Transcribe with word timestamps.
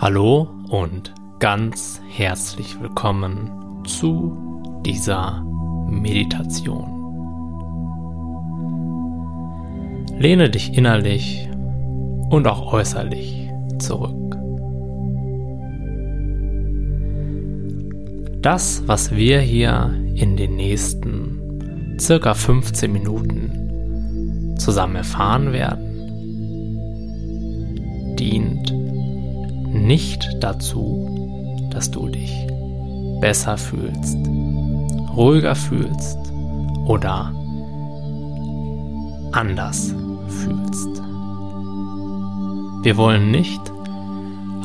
Hallo 0.00 0.48
und 0.68 1.12
ganz 1.40 2.00
herzlich 2.08 2.80
willkommen 2.80 3.82
zu 3.84 4.62
dieser 4.86 5.42
Meditation. 5.90 6.86
Lehne 10.20 10.50
dich 10.50 10.78
innerlich 10.78 11.48
und 12.30 12.46
auch 12.46 12.72
äußerlich 12.72 13.50
zurück. 13.80 14.36
Das, 18.40 18.84
was 18.86 19.10
wir 19.10 19.40
hier 19.40 19.92
in 20.14 20.36
den 20.36 20.54
nächsten 20.54 21.96
circa 21.98 22.34
15 22.34 22.92
Minuten 22.92 24.54
zusammen 24.58 24.94
erfahren 24.94 25.52
werden, 25.52 25.88
dient 28.16 28.67
nicht 29.88 30.28
dazu, 30.40 31.08
dass 31.70 31.90
du 31.90 32.10
dich 32.10 32.46
besser 33.22 33.56
fühlst, 33.56 34.18
ruhiger 35.16 35.54
fühlst 35.54 36.18
oder 36.84 37.32
anders 39.32 39.94
fühlst. 40.28 41.02
Wir 42.82 42.98
wollen 42.98 43.30
nicht 43.30 43.62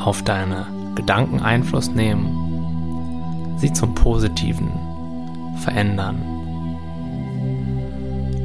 auf 0.04 0.22
deine 0.22 0.66
Gedanken 0.94 1.40
Einfluss 1.40 1.88
nehmen, 1.88 3.56
sie 3.56 3.72
zum 3.72 3.94
Positiven 3.94 4.70
verändern 5.56 6.20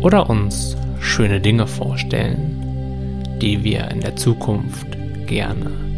oder 0.02 0.30
uns 0.30 0.78
schöne 1.02 1.42
Dinge 1.42 1.68
vorstellen, 1.68 3.38
die 3.42 3.66
wir 3.66 3.92
in 3.92 4.00
der 4.00 4.16
Zukunft 4.16 4.88
gerne 5.28 5.89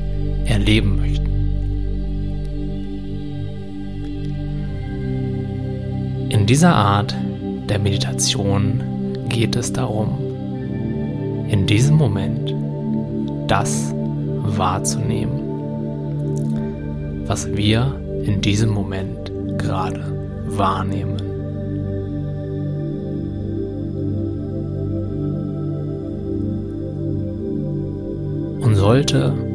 erleben 0.46 0.96
möchten. 0.98 1.32
In 6.30 6.46
dieser 6.46 6.74
Art 6.74 7.16
der 7.70 7.80
Meditation 7.80 8.82
geht 9.30 9.56
es 9.56 9.72
darum, 9.74 10.18
in 11.50 11.66
diesem 11.68 11.96
Moment 11.96 12.56
das 13.48 13.94
wahrzunehmen, 14.44 15.40
was 17.28 17.48
wir 17.56 18.00
in 18.24 18.42
diesem 18.42 18.70
Moment 18.70 19.32
gerade 19.58 20.02
wahrnehmen. 20.48 21.18
Und 28.62 28.76
sollte 28.76 29.51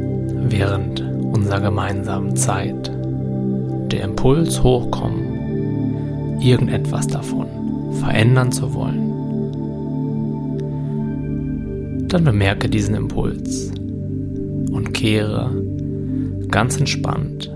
während 0.51 1.01
unserer 1.01 1.61
gemeinsamen 1.61 2.37
Zeit 2.37 2.91
der 3.91 4.03
Impuls 4.05 4.63
hochkommen, 4.63 6.41
irgendetwas 6.41 7.07
davon 7.07 7.47
verändern 8.01 8.53
zu 8.53 8.75
wollen, 8.75 9.07
dann 12.09 12.25
bemerke 12.25 12.69
diesen 12.69 12.95
Impuls 12.95 13.71
und 14.71 14.93
kehre 14.93 15.51
ganz 16.49 16.79
entspannt 16.79 17.49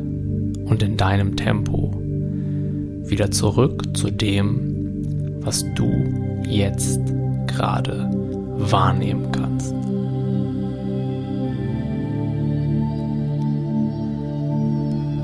und 0.65 0.83
in 0.83 0.97
deinem 0.97 1.37
Tempo 1.37 1.95
wieder 3.05 3.31
zurück 3.31 3.97
zu 3.97 4.11
dem, 4.11 5.41
was 5.41 5.65
du 5.75 5.91
jetzt 6.49 7.01
gerade 7.47 8.11
wahrnehmen 8.57 9.31
kannst. 9.33 9.40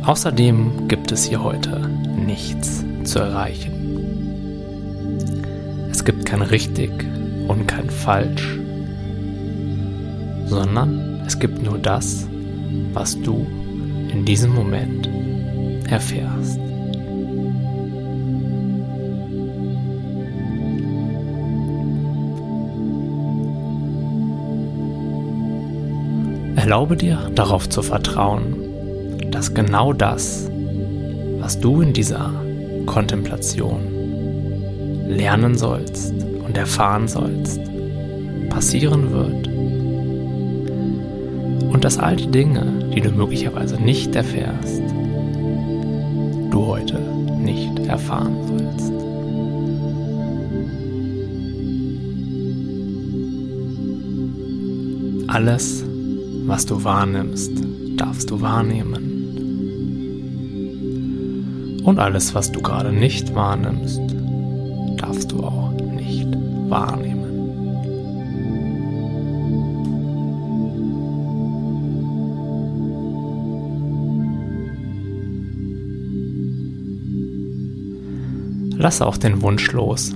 Außerdem 0.06 0.86
gibt 0.86 1.10
es 1.10 1.24
hier 1.24 1.42
heute 1.42 1.80
nichts 1.88 2.84
zu 3.02 3.18
erreichen. 3.18 3.72
Es 5.90 6.04
gibt 6.04 6.24
kein 6.24 6.42
richtig 6.42 6.92
und 7.48 7.66
kein 7.66 7.90
falsch, 7.90 8.56
sondern 10.46 11.22
es 11.26 11.40
gibt 11.40 11.60
nur 11.60 11.78
das, 11.78 12.28
was 12.92 13.20
du 13.20 13.44
in 14.12 14.24
diesem 14.24 14.54
Moment 14.54 15.10
erfährst. 15.90 16.60
Erlaube 26.54 26.96
dir 26.96 27.32
darauf 27.34 27.68
zu 27.68 27.82
vertrauen, 27.82 28.65
dass 29.36 29.52
genau 29.52 29.92
das, 29.92 30.50
was 31.40 31.60
du 31.60 31.82
in 31.82 31.92
dieser 31.92 32.32
Kontemplation 32.86 33.82
lernen 35.08 35.58
sollst 35.58 36.14
und 36.46 36.56
erfahren 36.56 37.06
sollst, 37.06 37.60
passieren 38.48 39.12
wird. 39.12 39.48
Und 41.70 41.84
dass 41.84 41.98
all 41.98 42.16
die 42.16 42.28
Dinge, 42.28 42.88
die 42.94 43.02
du 43.02 43.10
möglicherweise 43.10 43.76
nicht 43.76 44.16
erfährst, 44.16 44.80
du 46.50 46.66
heute 46.66 46.98
nicht 47.38 47.78
erfahren 47.80 48.38
sollst. 48.46 48.90
Alles, 55.28 55.84
was 56.46 56.64
du 56.64 56.82
wahrnimmst, 56.82 57.52
darfst 57.96 58.30
du 58.30 58.40
wahrnehmen. 58.40 59.05
Und 61.86 62.00
alles, 62.00 62.34
was 62.34 62.50
du 62.50 62.60
gerade 62.60 62.92
nicht 62.92 63.32
wahrnimmst, 63.36 64.00
darfst 64.96 65.30
du 65.30 65.44
auch 65.44 65.70
nicht 65.70 66.26
wahrnehmen. 66.68 67.22
Lass 78.76 79.00
auch 79.00 79.16
den 79.16 79.40
Wunsch 79.42 79.70
los, 79.70 80.12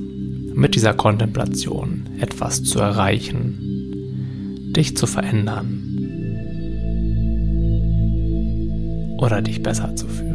mit 0.52 0.74
dieser 0.74 0.94
Kontemplation 0.94 2.08
etwas 2.18 2.64
zu 2.64 2.80
erreichen, 2.80 4.72
dich 4.76 4.96
zu 4.96 5.06
verändern 5.06 5.86
oder 9.18 9.40
dich 9.40 9.62
besser 9.62 9.94
zu 9.94 10.08
fühlen 10.08 10.29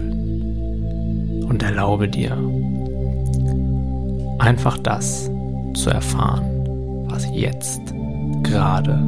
und 1.47 1.63
erlaube 1.63 2.07
dir, 2.07 2.37
einfach 4.39 4.77
das 4.77 5.29
zu 5.73 5.89
erfahren, 5.89 7.05
was 7.07 7.27
jetzt 7.33 7.81
gerade 8.43 8.99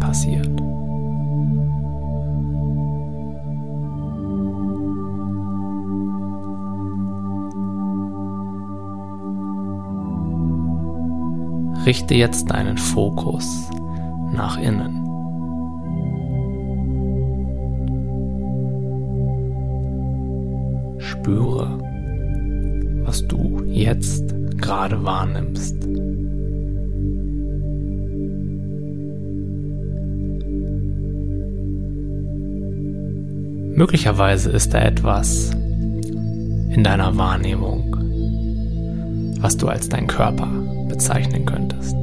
passiert. 0.00 0.50
Richte 11.86 12.14
jetzt 12.14 12.50
deinen 12.50 12.76
Fokus 12.76 13.70
nach 14.32 14.58
innen. 14.58 14.99
Spüre, 21.20 21.78
was 23.04 23.26
du 23.28 23.62
jetzt 23.66 24.24
gerade 24.56 25.04
wahrnimmst. 25.04 25.76
Möglicherweise 33.76 34.50
ist 34.50 34.74
da 34.74 34.80
etwas 34.80 35.50
in 36.70 36.82
deiner 36.84 37.16
Wahrnehmung, 37.16 37.96
was 39.40 39.56
du 39.56 39.68
als 39.68 39.88
dein 39.88 40.06
Körper 40.06 40.48
bezeichnen 40.88 41.44
könntest. 41.46 41.96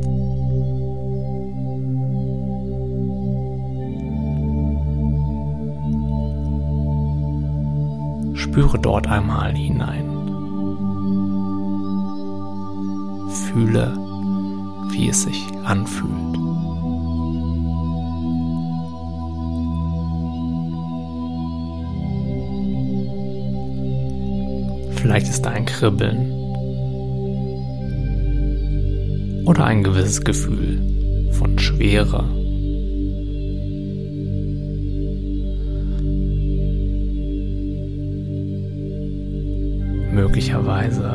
Spüre 8.57 8.79
dort 8.79 9.05
einmal 9.05 9.53
hinein. 9.53 10.09
Fühle, 13.29 13.95
wie 14.89 15.09
es 15.09 15.21
sich 15.21 15.45
anfühlt. 15.63 16.09
Vielleicht 24.95 25.29
ist 25.29 25.45
da 25.45 25.51
ein 25.51 25.65
Kribbeln 25.65 26.31
oder 29.45 29.65
ein 29.65 29.83
gewisses 29.83 30.21
Gefühl 30.21 31.29
von 31.33 31.59
Schwere 31.59 32.36
möglicherweise 40.27 41.09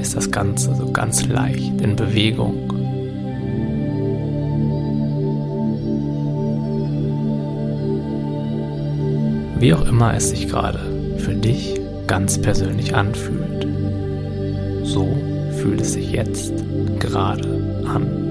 ist 0.00 0.14
das 0.14 0.30
Ganze 0.30 0.76
so 0.76 0.92
ganz 0.92 1.26
leicht 1.26 1.80
in 1.80 1.96
Bewegung. 1.96 2.54
Wie 9.58 9.74
auch 9.74 9.84
immer 9.88 10.14
es 10.14 10.30
sich 10.30 10.48
gerade 10.48 10.78
für 11.18 11.34
dich 11.34 11.80
ganz 12.06 12.40
persönlich 12.40 12.94
anfühlt, 12.94 13.66
so 14.84 15.08
fühlt 15.58 15.80
es 15.80 15.94
sich 15.94 16.12
jetzt 16.12 16.52
gerade 17.00 17.82
an. 17.86 18.23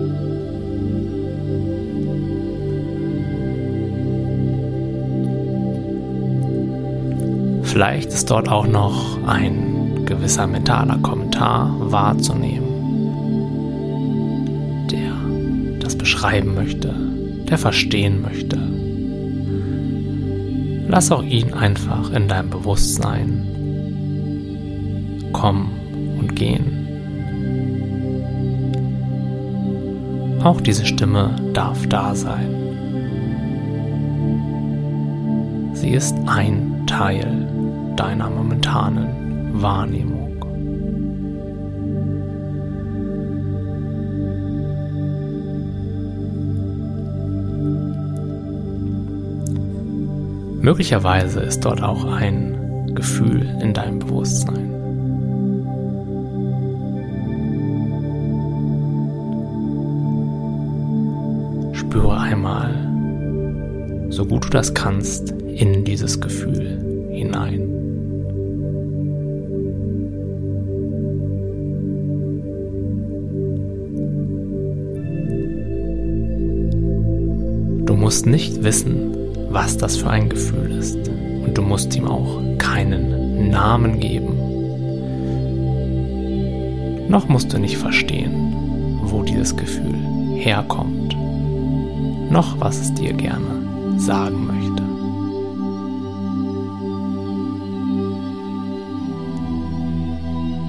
Vielleicht 7.74 8.14
ist 8.14 8.30
dort 8.30 8.48
auch 8.50 8.68
noch 8.68 9.18
ein 9.26 10.06
gewisser 10.06 10.46
mentaler 10.46 11.00
Kommentar 11.00 11.76
wahrzunehmen, 11.80 12.68
der 14.92 15.14
das 15.80 15.98
beschreiben 15.98 16.54
möchte, 16.54 16.94
der 17.50 17.58
verstehen 17.58 18.22
möchte. 18.22 18.60
Lass 20.88 21.12
auch 21.12 21.24
ihn 21.24 21.52
einfach 21.56 22.12
in 22.12 22.28
deinem 22.28 22.52
Bewusstsein 22.52 23.48
kommen 25.34 25.72
und 26.20 26.36
gehen. 26.36 26.78
Auch 30.44 30.62
diese 30.62 30.86
Stimme 30.86 31.36
darf 31.54 31.88
da 31.88 32.14
sein. 32.14 32.54
Sie 35.74 35.90
ist 35.90 36.16
ein 36.28 36.84
Teil 36.86 37.43
deiner 37.96 38.30
momentanen 38.30 39.62
Wahrnehmung. 39.62 40.34
Möglicherweise 50.64 51.42
ist 51.42 51.66
dort 51.66 51.84
auch 51.84 52.06
ein 52.06 52.90
Gefühl 52.96 53.42
in 53.62 53.74
deinem 53.74 54.00
Bewusstsein. 54.00 54.70
Spüre 61.74 62.18
einmal, 62.18 62.74
so 64.10 64.26
gut 64.26 64.46
du 64.46 64.50
das 64.52 64.74
kannst, 64.74 65.32
in 65.32 65.84
dieses 65.84 66.22
Gefühl 66.22 67.10
hinein. 67.12 67.73
Musst 78.14 78.28
nicht 78.28 78.64
wissen, 78.64 79.16
was 79.50 79.76
das 79.76 79.98
für 79.98 80.12
ein 80.12 80.30
Gefühl 80.30 80.70
ist. 80.78 81.00
Und 81.08 81.58
du 81.58 81.64
musst 81.64 81.96
ihm 81.96 82.06
auch 82.08 82.40
keinen 82.60 83.50
Namen 83.50 84.00
geben. 84.00 84.38
Noch 87.10 87.28
musst 87.28 87.52
du 87.52 87.58
nicht 87.58 87.76
verstehen, 87.76 89.00
wo 89.02 89.24
dieses 89.24 89.58
Gefühl 89.58 89.96
herkommt. 90.36 91.18
Noch 92.30 92.60
was 92.60 92.82
es 92.82 92.94
dir 92.94 93.14
gerne 93.14 93.98
sagen 93.98 94.46
möchte. 94.46 94.84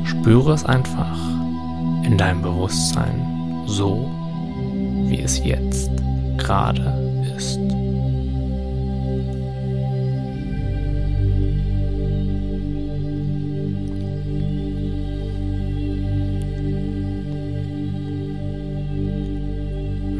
Spüre 0.08 0.54
es 0.54 0.64
einfach 0.64 1.18
in 2.04 2.16
deinem 2.16 2.40
Bewusstsein 2.40 3.60
so, 3.66 4.10
wie 5.08 5.20
es 5.20 5.44
jetzt 5.44 5.90
gerade 6.38 7.03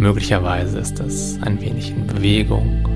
Möglicherweise 0.05 0.81
ist 0.81 1.01
es 1.01 1.39
ein 1.41 1.59
wenig 1.63 1.91
in 1.91 2.07
Bewegung. 2.07 2.87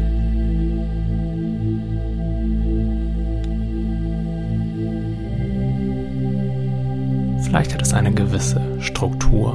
Vielleicht 7.44 7.72
hat 7.72 7.80
es 7.80 7.94
eine 7.94 8.12
gewisse 8.12 8.60
Struktur. 8.80 9.54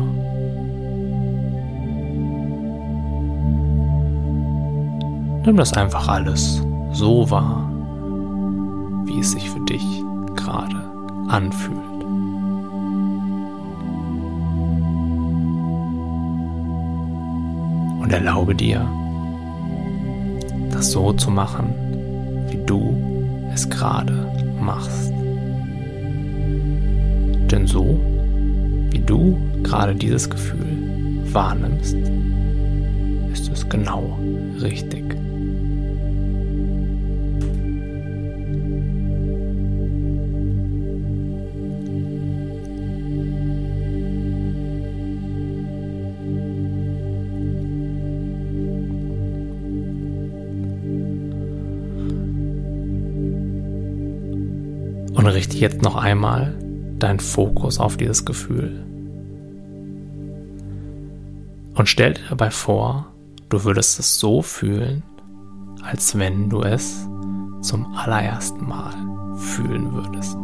Nimm 5.45 5.55
das 5.55 5.73
einfach 5.73 6.07
alles 6.07 6.59
so 6.91 7.29
wahr, 7.29 7.69
wie 9.05 9.19
es 9.19 9.29
sich 9.29 9.47
für 9.47 9.63
dich 9.65 9.85
gerade 10.35 10.89
anfühlt. 11.27 11.92
Und 18.13 18.19
erlaube 18.19 18.53
dir, 18.53 18.87
das 20.71 20.91
so 20.91 21.13
zu 21.13 21.31
machen, 21.31 21.73
wie 22.49 22.63
du 22.63 22.95
es 23.53 23.67
gerade 23.67 24.31
machst. 24.59 25.11
Denn 27.51 27.65
so, 27.65 27.99
wie 28.91 28.99
du 28.99 29.37
gerade 29.63 29.95
dieses 29.95 30.29
Gefühl 30.29 31.23
wahrnimmst, 31.31 31.95
ist 33.31 33.51
es 33.51 33.67
genau 33.67 34.19
richtig. 34.61 35.12
Richte 55.33 55.57
jetzt 55.57 55.81
noch 55.81 55.95
einmal 55.95 56.55
deinen 56.99 57.19
Fokus 57.19 57.79
auf 57.79 57.97
dieses 57.97 58.25
Gefühl. 58.25 58.85
Und 61.75 61.89
stell 61.89 62.13
dir 62.13 62.23
dabei 62.29 62.51
vor, 62.51 63.07
du 63.49 63.63
würdest 63.63 63.99
es 63.99 64.19
so 64.19 64.41
fühlen, 64.41 65.03
als 65.81 66.17
wenn 66.17 66.49
du 66.49 66.61
es 66.61 67.07
zum 67.61 67.93
allerersten 67.95 68.67
Mal 68.67 68.93
fühlen 69.37 69.91
würdest. 69.93 70.37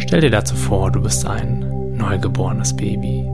Stell 0.00 0.22
dir 0.22 0.30
dazu 0.30 0.56
vor, 0.56 0.90
du 0.90 1.02
bist 1.02 1.26
ein 1.26 1.94
neugeborenes 1.96 2.74
Baby 2.74 3.28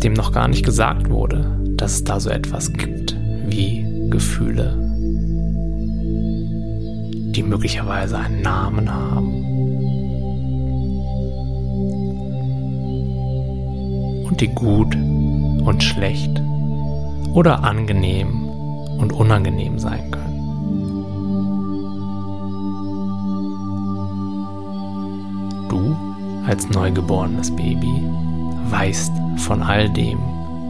dem 0.00 0.14
noch 0.14 0.32
gar 0.32 0.48
nicht 0.48 0.64
gesagt 0.64 1.10
wurde, 1.10 1.58
dass 1.76 1.92
es 1.92 2.04
da 2.04 2.20
so 2.20 2.30
etwas 2.30 2.72
gibt 2.72 3.16
wie 3.46 3.86
Gefühle, 4.10 4.76
die 7.34 7.42
möglicherweise 7.42 8.18
einen 8.18 8.42
Namen 8.42 8.92
haben. 8.92 9.34
Und 14.28 14.40
die 14.40 14.48
gut 14.48 14.94
und 14.94 15.82
schlecht 15.82 16.40
oder 17.34 17.62
angenehm 17.62 18.48
und 18.98 19.12
unangenehm 19.12 19.78
sein 19.78 20.10
können. 20.10 20.30
Du 25.68 25.96
als 26.46 26.68
neugeborenes 26.70 27.54
Baby 27.54 28.02
weißt 28.70 29.12
von 29.36 29.62
all 29.62 29.88
dem 29.90 30.18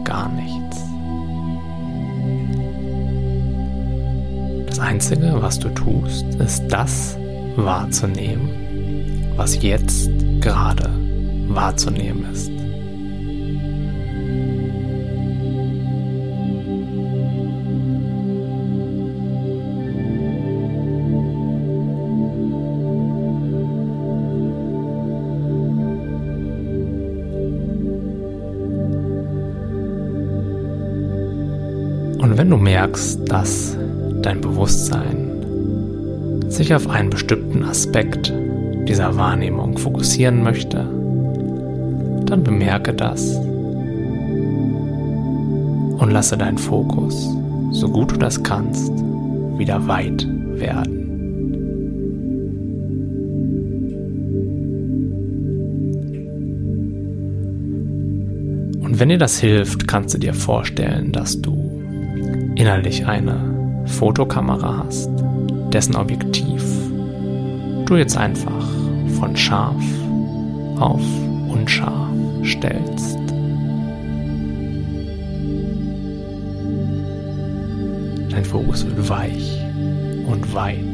gar 0.03 0.29
nichts. 0.29 0.83
Das 4.67 4.79
Einzige, 4.79 5.41
was 5.41 5.59
du 5.59 5.69
tust, 5.69 6.25
ist 6.35 6.67
das 6.67 7.17
wahrzunehmen, 7.55 9.33
was 9.35 9.61
jetzt 9.61 10.09
gerade 10.39 10.89
wahrzunehmen 11.47 12.31
ist. 12.31 12.60
Du 32.51 32.57
merkst, 32.57 33.31
dass 33.31 33.77
dein 34.21 34.41
Bewusstsein 34.41 36.43
sich 36.49 36.75
auf 36.75 36.89
einen 36.89 37.09
bestimmten 37.09 37.63
Aspekt 37.63 38.33
dieser 38.89 39.15
Wahrnehmung 39.15 39.77
fokussieren 39.77 40.43
möchte, 40.43 40.85
dann 42.25 42.43
bemerke 42.43 42.93
das 42.93 43.37
und 45.97 46.11
lasse 46.11 46.37
deinen 46.37 46.57
Fokus, 46.57 47.29
so 47.71 47.87
gut 47.87 48.11
du 48.11 48.17
das 48.17 48.43
kannst, 48.43 48.91
wieder 49.57 49.87
weit 49.87 50.27
werden. 50.59 50.97
Und 58.81 58.99
wenn 58.99 59.07
dir 59.07 59.17
das 59.17 59.39
hilft, 59.39 59.87
kannst 59.87 60.15
du 60.15 60.17
dir 60.17 60.33
vorstellen, 60.33 61.13
dass 61.13 61.41
du 61.41 61.60
innerlich 62.61 63.07
eine 63.07 63.83
Fotokamera 63.87 64.83
hast, 64.85 65.09
dessen 65.73 65.95
Objektiv 65.95 66.63
du 67.87 67.95
jetzt 67.95 68.15
einfach 68.15 68.69
von 69.17 69.35
scharf 69.35 69.83
auf 70.79 71.01
unscharf 71.49 72.13
stellst. 72.45 73.17
Dein 78.29 78.45
Fokus 78.45 78.85
wird 78.85 79.09
weich 79.09 79.59
und 80.27 80.53
weit. 80.53 80.90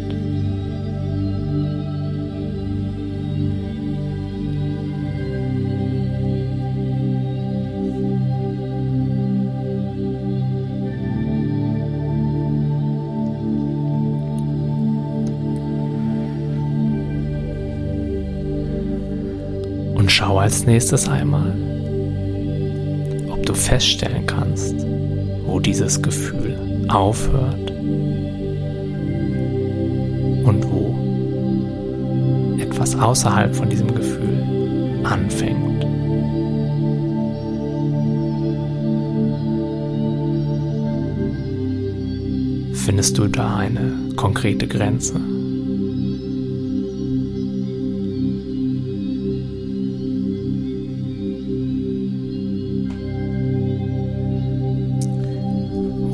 Als 20.48 20.66
nächstes 20.66 21.10
einmal, 21.10 21.52
ob 23.30 23.46
du 23.46 23.54
feststellen 23.54 24.26
kannst, 24.26 24.76
wo 25.46 25.60
dieses 25.60 26.02
Gefühl 26.02 26.86
aufhört 26.88 27.70
und 30.46 30.66
wo 30.72 30.96
etwas 32.62 32.96
außerhalb 32.96 33.54
von 33.54 33.70
diesem 33.70 33.94
Gefühl 33.94 35.02
anfängt. 35.04 35.86
Findest 42.86 43.18
du 43.18 43.28
da 43.28 43.58
eine 43.58 43.92
konkrete 44.16 44.66
Grenze? 44.66 45.20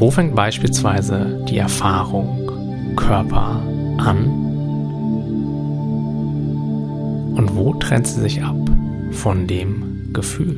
Wo 0.04 0.12
fängt 0.12 0.36
beispielsweise 0.36 1.46
die 1.48 1.60
Erfahrung 1.60 2.52
Körper 2.98 3.64
an? 4.00 4.26
Und 7.38 7.56
wo 7.56 7.74
trennt 7.76 8.08
sie 8.08 8.20
sich 8.20 8.44
ab 8.44 8.58
von 9.12 9.48
dem 9.48 10.12
Gefühl? 10.12 10.58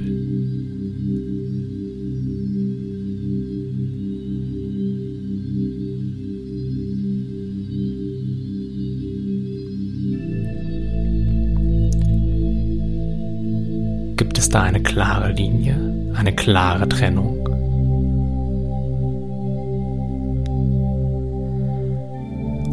Gibt 14.18 14.40
es 14.40 14.50
da 14.50 14.64
eine 14.64 14.82
klare 14.82 15.34
Linie, 15.34 16.10
eine 16.16 16.34
klare 16.34 16.90
Trennung? 16.90 17.35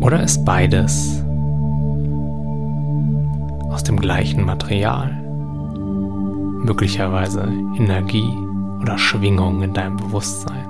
Oder 0.02 0.20
ist 0.20 0.44
beides 0.44 1.24
aus 3.70 3.84
dem 3.84 4.00
gleichen 4.00 4.44
Material? 4.44 5.12
Möglicherweise 6.64 7.48
Energie 7.78 8.28
oder 8.80 8.98
Schwingung 8.98 9.62
in 9.62 9.72
deinem 9.72 9.96
Bewusstsein. 9.96 10.66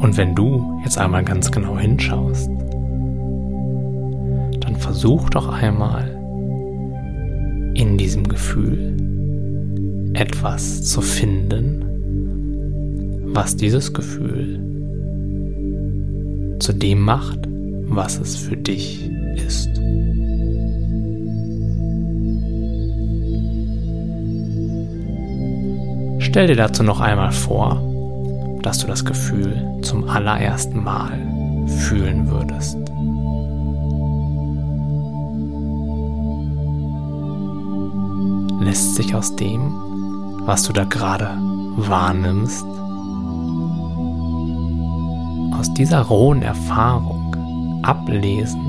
Und 0.00 0.18
wenn 0.18 0.34
du 0.34 0.78
jetzt 0.84 0.98
einmal 0.98 1.24
ganz 1.24 1.50
genau 1.50 1.78
hinschaust, 1.78 2.50
dann 4.60 4.76
versuch 4.76 5.30
doch 5.30 5.48
einmal 5.48 6.10
in 7.72 7.96
diesem 7.96 8.24
Gefühl 8.28 8.94
etwas 10.12 10.82
zu 10.82 11.00
finden, 11.00 11.85
was 13.36 13.54
dieses 13.54 13.92
Gefühl 13.92 14.58
zu 16.58 16.72
dem 16.72 17.02
macht, 17.02 17.40
was 17.86 18.18
es 18.18 18.34
für 18.34 18.56
dich 18.56 19.10
ist. 19.34 19.68
Stell 26.18 26.46
dir 26.46 26.56
dazu 26.56 26.82
noch 26.82 27.00
einmal 27.00 27.30
vor, 27.30 27.82
dass 28.62 28.78
du 28.78 28.86
das 28.86 29.04
Gefühl 29.04 29.54
zum 29.82 30.08
allerersten 30.08 30.82
Mal 30.82 31.12
fühlen 31.66 32.30
würdest. 32.30 32.78
Lässt 38.64 38.94
sich 38.94 39.14
aus 39.14 39.36
dem, 39.36 39.74
was 40.46 40.62
du 40.62 40.72
da 40.72 40.84
gerade 40.84 41.28
wahrnimmst, 41.76 42.64
dieser 45.76 46.00
rohen 46.00 46.42
Erfahrung 46.42 47.34
ablesen, 47.82 48.60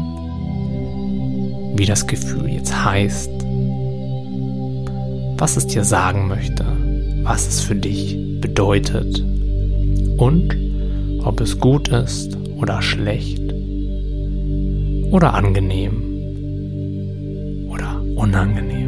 wie 1.75 1.85
das 1.85 2.05
Gefühl 2.05 2.49
jetzt 2.49 2.83
heißt, 2.83 3.31
was 5.37 5.55
es 5.55 5.67
dir 5.67 5.83
sagen 5.83 6.27
möchte, 6.27 6.65
was 7.23 7.47
es 7.47 7.61
für 7.61 7.75
dich 7.75 8.17
bedeutet 8.41 9.23
und 10.17 10.55
ob 11.23 11.39
es 11.41 11.59
gut 11.59 11.87
ist 11.89 12.37
oder 12.57 12.81
schlecht 12.81 13.41
oder 15.11 15.33
angenehm 15.33 16.03
oder 17.69 18.01
unangenehm. 18.15 18.86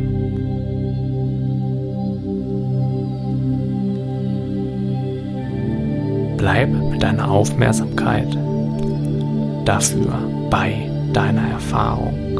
Bleib 6.39 6.69
mit 6.69 7.03
deiner 7.03 7.29
Aufmerksamkeit 7.29 8.29
dafür 9.65 10.13
bei 10.49 10.89
deiner 11.11 11.49
Erfahrung. 11.49 12.39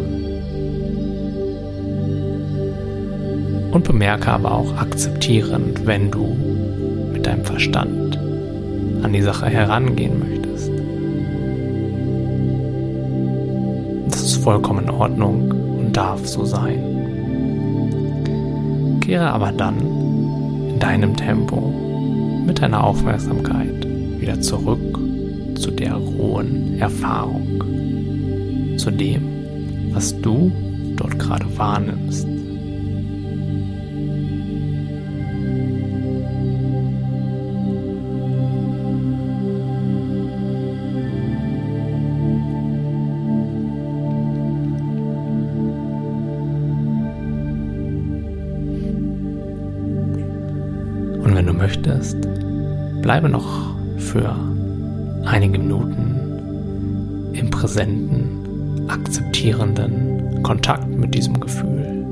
Und 3.74 3.84
bemerke 3.84 4.32
aber 4.32 4.54
auch 4.54 4.78
akzeptierend, 4.78 5.86
wenn 5.86 6.10
du 6.10 6.34
mit 7.12 7.28
deinem 7.28 7.44
Verstand 7.44 8.18
an 9.04 9.12
die 9.12 9.22
Sache 9.22 9.48
herangehen 9.48 10.18
möchtest. 10.18 10.72
Das 14.10 14.22
ist 14.22 14.42
vollkommen 14.42 14.86
in 14.86 14.92
Ordnung 14.92 15.52
und 15.78 15.92
darf 15.92 16.26
so 16.26 16.46
sein. 16.46 16.80
Kehre 19.02 19.30
aber 19.30 19.52
dann 19.52 19.78
in 20.70 20.80
deinem 20.80 21.18
Tempo 21.18 21.74
mit 22.48 22.62
deiner 22.62 22.82
Aufmerksamkeit 22.82 23.89
wieder 24.20 24.40
zurück 24.42 25.00
zu 25.56 25.72
der 25.72 25.94
rohen 25.94 26.80
Erfahrung, 26.80 27.64
zu 28.78 28.92
dem, 28.92 29.24
was 29.92 30.20
du 30.22 30.52
dort 30.96 31.18
gerade 31.20 31.46
wahrnimmst. 31.58 32.28
Und 51.24 51.36
wenn 51.36 51.46
du 51.46 51.54
möchtest, 51.54 52.18
bleibe 53.02 53.30
noch 53.30 53.69
für 54.10 54.36
einige 55.26 55.60
Minuten 55.60 57.30
im 57.34 57.48
präsenten, 57.52 58.90
akzeptierenden 58.90 60.42
Kontakt 60.42 60.90
mit 60.90 61.14
diesem 61.14 61.40
Gefühl. 61.40 62.06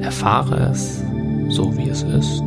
Erfahre 0.00 0.70
es 0.72 1.04
so 1.48 1.76
wie 1.76 1.88
es 1.88 2.02
ist. 2.02 2.42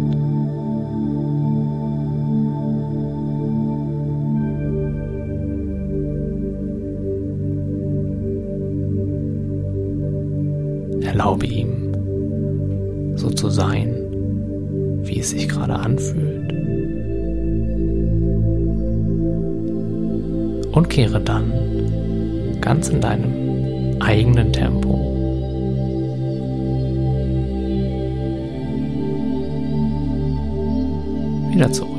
Erlaube 11.06 11.46
ihm, 11.46 11.94
so 13.16 13.30
zu 13.30 13.50
sein, 13.50 13.96
wie 15.04 15.22
es 15.22 15.30
sich 15.30 15.48
gerade 15.48 15.76
anfühlt. 15.76 16.57
Und 20.78 20.90
kehre 20.90 21.20
dann 21.20 21.52
ganz 22.62 22.90
in 22.90 23.02
deinem 23.02 24.00
eigenen 24.00 24.54
Tempo 24.54 24.94
wieder 31.52 31.72
zurück. 31.72 31.97